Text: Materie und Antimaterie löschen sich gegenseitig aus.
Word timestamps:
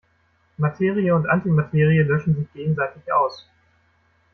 Materie 0.57 1.13
und 1.13 1.29
Antimaterie 1.29 2.01
löschen 2.01 2.33
sich 2.35 2.51
gegenseitig 2.53 3.13
aus. 3.13 3.47